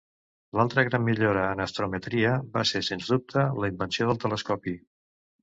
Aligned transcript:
L'altra 0.59 0.85
gran 0.87 1.03
millora 1.09 1.43
en 1.55 1.61
astrometria 1.65 2.31
va 2.57 2.65
ser 2.71 2.83
sens 2.89 3.11
dubte 3.13 3.45
la 3.61 3.71
invenció 3.75 4.11
del 4.11 4.21
telescopi. 4.27 4.77